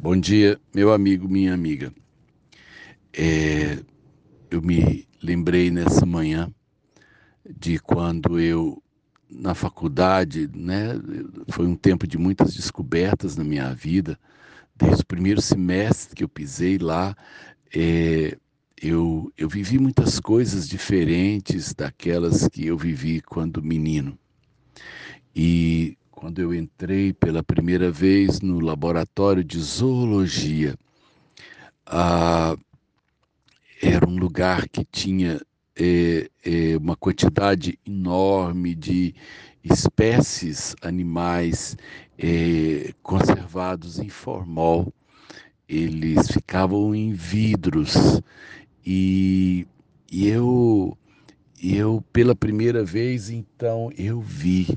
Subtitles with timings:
[0.00, 1.92] Bom dia, meu amigo, minha amiga.
[3.12, 3.82] É,
[4.48, 6.54] eu me lembrei nessa manhã
[7.44, 8.80] de quando eu,
[9.28, 10.90] na faculdade, né,
[11.48, 14.16] foi um tempo de muitas descobertas na minha vida.
[14.76, 17.16] Desde o primeiro semestre que eu pisei lá,
[17.74, 18.38] é,
[18.80, 24.16] eu, eu vivi muitas coisas diferentes daquelas que eu vivi quando menino.
[25.34, 30.74] E quando eu entrei pela primeira vez no laboratório de zoologia,
[31.86, 32.56] ah,
[33.80, 35.40] era um lugar que tinha
[35.76, 39.14] é, é, uma quantidade enorme de
[39.62, 41.76] espécies animais
[42.18, 44.92] é, conservados em formol.
[45.68, 48.20] Eles ficavam em vidros
[48.84, 49.68] e,
[50.10, 50.98] e eu,
[51.62, 54.76] eu pela primeira vez então eu vi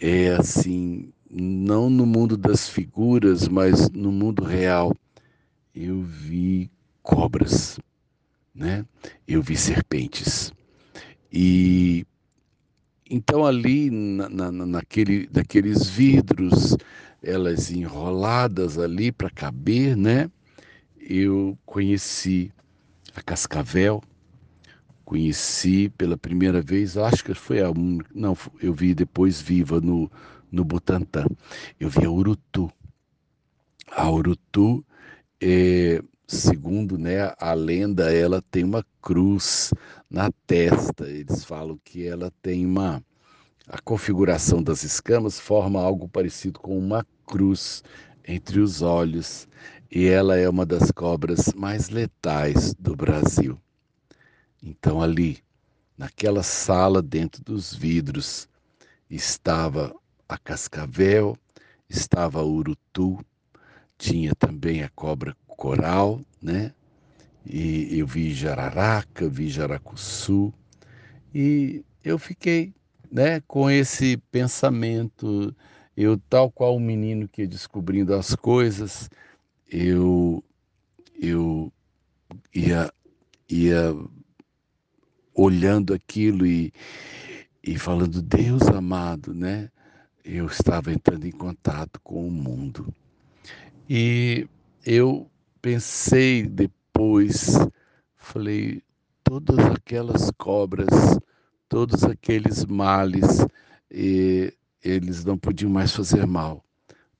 [0.00, 4.94] é assim, não no mundo das figuras, mas no mundo real,
[5.74, 6.70] eu vi
[7.02, 7.78] cobras,
[8.54, 8.84] né?
[9.26, 10.52] Eu vi serpentes.
[11.32, 12.06] E
[13.08, 16.76] então ali na, na, naquele, naqueles vidros,
[17.22, 20.30] elas enroladas ali para caber, né?
[20.98, 22.52] Eu conheci
[23.14, 24.02] a cascavel,
[25.06, 27.72] conheci pela primeira vez, acho que foi a
[28.12, 30.10] não, eu vi depois viva no,
[30.50, 31.24] no Butantã.
[31.78, 32.70] Eu vi a Urutu.
[33.90, 34.84] A Urutu,
[35.40, 39.72] é, segundo né, a lenda, ela tem uma cruz
[40.10, 41.08] na testa.
[41.08, 43.02] Eles falam que ela tem uma.
[43.68, 47.82] A configuração das escamas forma algo parecido com uma cruz
[48.26, 49.48] entre os olhos.
[49.90, 53.60] E ela é uma das cobras mais letais do Brasil.
[54.66, 55.38] Então, ali,
[55.96, 58.48] naquela sala, dentro dos vidros,
[59.08, 59.94] estava
[60.28, 61.38] a cascavel,
[61.88, 63.24] estava a urutu,
[63.96, 66.74] tinha também a cobra coral, né?
[67.44, 70.52] E eu vi jararaca, vi jaracuçu,
[71.32, 72.74] e eu fiquei,
[73.08, 75.54] né, com esse pensamento,
[75.96, 79.08] eu tal qual um menino que ia descobrindo as coisas,
[79.70, 80.42] eu
[81.20, 81.72] eu
[82.52, 82.92] ia
[83.48, 83.94] ia
[85.46, 86.72] olhando aquilo e,
[87.62, 89.70] e falando, Deus amado, né?
[90.24, 92.92] Eu estava entrando em contato com o mundo.
[93.88, 94.48] E
[94.84, 95.30] eu
[95.62, 97.56] pensei depois,
[98.16, 98.82] falei,
[99.22, 101.18] todas aquelas cobras,
[101.68, 103.46] todos aqueles males,
[103.90, 106.64] eles não podiam mais fazer mal,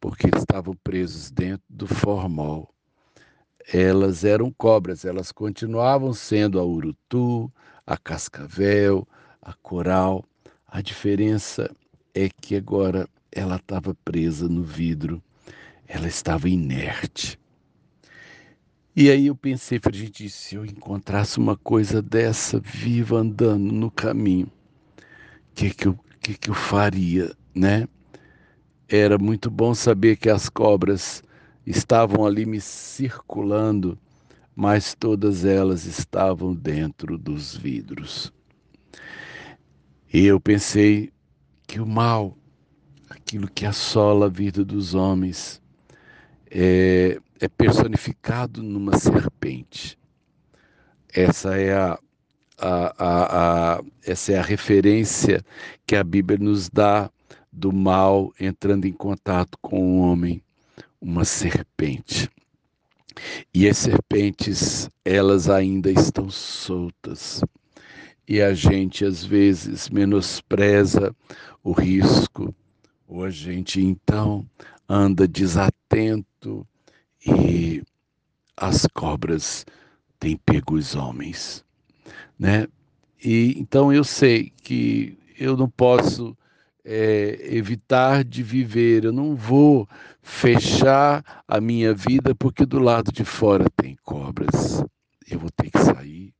[0.01, 2.73] porque estavam presos dentro do formol.
[3.73, 7.53] Elas eram cobras, elas continuavam sendo a urutu,
[7.87, 9.07] a cascavel,
[9.41, 10.25] a coral.
[10.67, 11.71] A diferença
[12.15, 15.23] é que agora ela estava presa no vidro,
[15.87, 17.39] ela estava inerte.
[18.95, 23.91] E aí eu pensei, falei, gente, se eu encontrasse uma coisa dessa viva andando no
[23.91, 27.87] caminho, o que, que, eu, que, que eu faria, né?
[28.89, 31.23] Era muito bom saber que as cobras
[31.67, 33.99] estavam ali me circulando
[34.57, 38.33] mas todas elas estavam dentro dos vidros.
[40.11, 41.13] E eu pensei
[41.67, 42.35] que o mal,
[43.11, 45.61] aquilo que assola a vida dos homens,
[46.51, 49.99] é, é personificado numa serpente.
[51.13, 51.99] Essa é a,
[52.57, 55.45] a, a, a, essa é a referência
[55.87, 57.11] que a Bíblia nos dá
[57.53, 60.43] do mal entrando em contato com o homem,
[60.99, 62.31] uma serpente.
[63.53, 67.43] E as serpentes, elas ainda estão soltas.
[68.29, 71.15] E a gente às vezes menospreza
[71.63, 72.55] o risco,
[73.07, 74.45] ou a gente então
[74.89, 76.67] anda desatento
[77.25, 77.83] e
[78.57, 79.65] as cobras
[80.19, 81.65] têm pego os homens,
[82.39, 82.67] né?
[83.23, 86.37] E então eu sei que eu não posso
[86.87, 89.89] é, evitar de viver, eu não vou
[90.23, 94.85] fechar a minha vida porque do lado de fora tem cobras.
[95.29, 96.33] Eu vou ter que sair,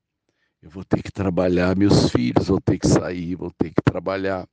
[0.63, 4.47] eu vou ter que trabalhar, meus filhos vão ter que sair, vão ter que trabalhar.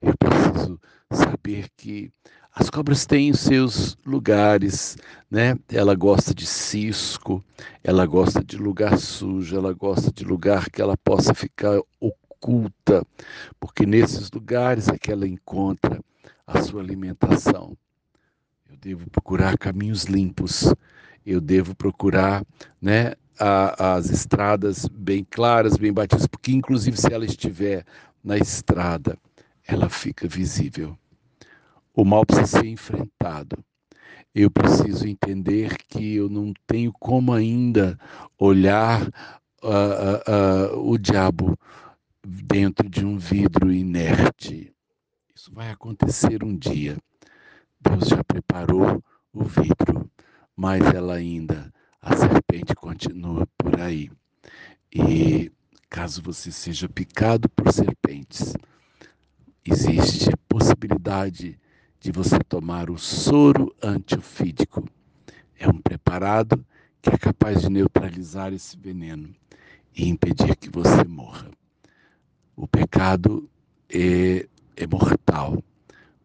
[0.00, 0.80] Eu preciso
[1.12, 2.10] saber que
[2.54, 4.96] as cobras têm os seus lugares,
[5.30, 5.54] né?
[5.70, 7.44] Ela gosta de cisco,
[7.84, 11.78] ela gosta de lugar sujo, ela gosta de lugar que ela possa ficar
[12.40, 13.06] oculta,
[13.60, 16.00] porque nesses lugares é que ela encontra
[16.46, 17.76] a sua alimentação.
[18.68, 20.74] Eu devo procurar caminhos limpos,
[21.24, 22.44] eu devo procurar
[22.80, 27.84] né, a, as estradas bem claras, bem batidas, porque inclusive se ela estiver
[28.24, 29.18] na estrada,
[29.66, 30.96] ela fica visível.
[31.94, 33.62] O mal precisa ser enfrentado.
[34.34, 37.98] eu preciso entender que eu não tenho como ainda
[38.38, 39.02] olhar
[39.62, 41.58] uh, uh, uh, o diabo
[42.26, 44.74] dentro de um vidro inerte.
[45.34, 46.98] Isso vai acontecer um dia.
[47.80, 49.02] Deus já preparou
[49.32, 50.10] o vidro,
[50.54, 54.10] mas ela ainda, a serpente continua por aí.
[54.92, 55.50] E
[55.88, 58.54] caso você seja picado por serpentes,
[59.64, 61.58] existe possibilidade
[61.98, 64.84] de você tomar o soro antiofídico.
[65.58, 66.64] É um preparado
[67.00, 69.34] que é capaz de neutralizar esse veneno
[69.94, 71.50] e impedir que você morra.
[72.60, 73.48] O pecado
[73.88, 74.46] é,
[74.76, 75.64] é mortal,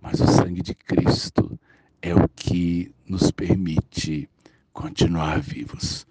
[0.02, 1.58] mas o sangue de Cristo
[2.02, 4.30] é o que nos permite
[4.74, 6.06] continuar vivos,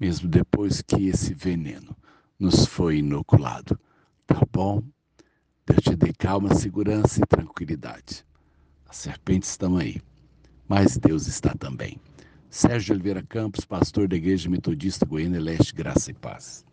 [0.00, 1.96] mesmo depois que esse veneno
[2.36, 3.78] nos foi inoculado.
[4.26, 4.82] Tá bom?
[5.64, 8.26] Deus te dê calma, segurança e tranquilidade.
[8.88, 10.02] As serpentes estão aí,
[10.66, 11.96] mas Deus está também.
[12.50, 16.68] Sérgio Oliveira Campos, pastor da Igreja Metodista Goiânia Leste, Graça e Paz.